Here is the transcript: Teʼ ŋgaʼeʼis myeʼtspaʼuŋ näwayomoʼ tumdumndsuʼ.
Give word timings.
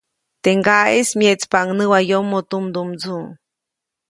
Teʼ 0.43 0.55
ŋgaʼeʼis 0.59 1.09
myeʼtspaʼuŋ 1.19 1.67
näwayomoʼ 1.77 2.43
tumdumndsuʼ. 2.49 3.25